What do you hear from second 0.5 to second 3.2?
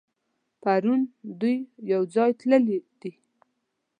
پرون دوی يوځای تللي دي.